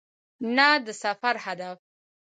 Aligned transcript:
نه 0.55 0.69
د 0.85 0.87
سفر 1.01 1.35
هدف. 1.45 1.77